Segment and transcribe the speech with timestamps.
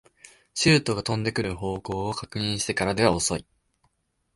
[0.55, 3.45] シュートが飛んでくる方向を確認してからでは遅い